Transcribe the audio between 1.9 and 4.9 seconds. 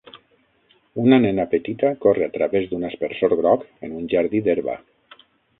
corre a través d'un aspersor groc en un jardí d'herba.